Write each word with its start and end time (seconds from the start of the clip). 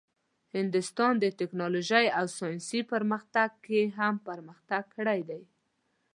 هندوستان 0.55 1.13
د 1.19 1.25
ټیکنالوژۍ 1.39 2.05
او 2.19 2.25
ساینسي 2.37 2.79
پرمختګ 2.91 3.49
کې 3.65 3.79
هم 3.97 4.13
پرمختګ 4.27 4.83
کړی 4.95 5.19
دی. 5.29 5.41